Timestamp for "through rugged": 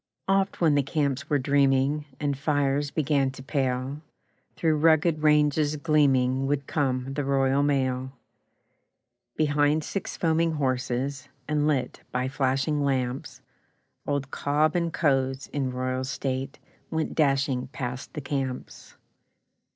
4.55-5.21